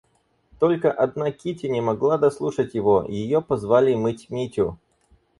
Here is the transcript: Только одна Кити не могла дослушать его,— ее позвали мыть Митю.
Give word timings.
Только 0.57 0.91
одна 0.91 1.31
Кити 1.31 1.67
не 1.67 1.79
могла 1.79 2.17
дослушать 2.17 2.73
его,— 2.73 3.05
ее 3.07 3.39
позвали 3.39 3.93
мыть 3.93 4.31
Митю. 4.31 4.79